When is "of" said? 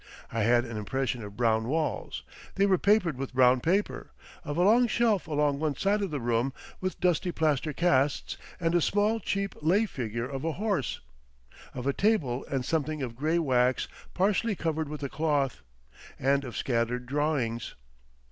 1.23-1.37, 6.01-6.09, 10.27-10.43, 11.75-11.85, 13.03-13.15, 16.45-16.57